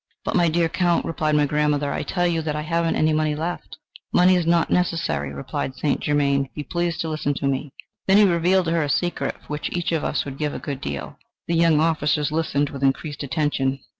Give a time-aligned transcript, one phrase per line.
[0.25, 3.35] "'But, my dear Count,' replied my grandmother, 'I tell you that I haven't any money
[3.35, 3.77] left.'
[4.11, 5.99] "'Money is not necessary,' replied St.
[5.99, 7.71] Germain: 'be pleased to listen to me.'
[8.07, 10.57] "Then he revealed to her a secret, for which each of us would give a
[10.59, 11.17] good deal..."
[11.47, 13.77] The young officers listened with increased attention.